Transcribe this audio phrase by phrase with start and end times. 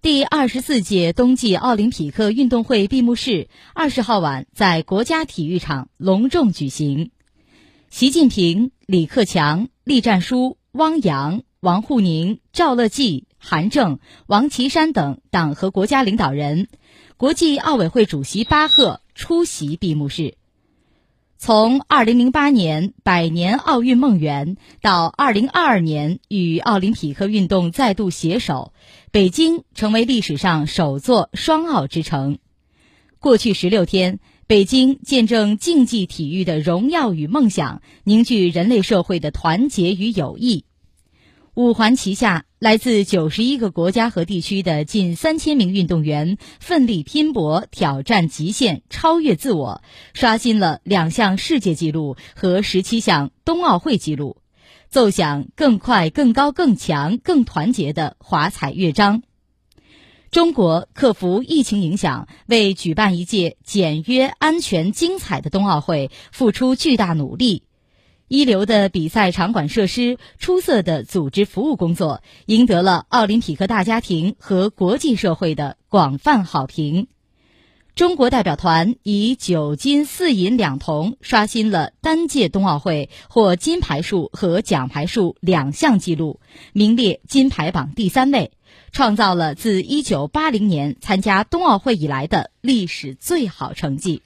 [0.00, 7.10] 第二十四届冬季奥林匹克运动会闭幕式二十号晚在国家体育场隆重举行。
[7.90, 13.98] 习近平、李克强、栗战书、汪洋、王沪宁、赵乐际、韩正、
[14.28, 16.68] 王岐山等党和国家领导人，
[17.16, 20.36] 国际奥委会主席巴赫出席闭幕式。
[21.40, 28.72] 从2008年百年奥运梦圆到2022年与奥林匹克运动再度携手，
[29.12, 32.38] 北京成为历史上首座双奥之城。
[33.20, 40.64] 过去十六天，北京见证竞技体育的荣耀与梦想，凝聚人类社会的团结与友谊。
[41.58, 49.82] 五环旗下，来自九十一个国家和地区的近三千名运动员奋力拼搏、挑战极限、超越自我，
[50.14, 54.36] 刷新了两项世界纪录和十七项冬奥会纪录，
[54.88, 59.24] 奏响更快、更高、更强、更团结的华彩乐章。
[60.30, 67.64] 中国克服疫情影响，为举办一届简约、安全、精彩的冬奥会付出巨大努力。
[68.28, 77.08] 一流的比赛场馆设施、出色的组织服务工作，赢得了奥林匹克大家庭和国际社会的广泛好评。
[77.94, 86.38] 中国代表团以九金四银两铜，刷新了单届冬奥会获金牌数和奖牌数两项纪录，
[86.74, 88.52] 名列金牌榜第三位，
[88.92, 94.22] 创造了自一九八零年参加冬奥会以来的历史最好成绩。